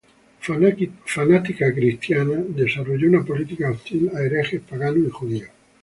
Rigurosa 0.47 1.61
cristiana, 1.75 2.43
desarrolló 2.55 3.07
una 3.07 3.23
política 3.23 3.69
hostil 3.69 4.09
a 4.15 4.23
herejes, 4.23 4.59
paganos 4.67 5.05
y 5.07 5.11
judíos. 5.11 5.49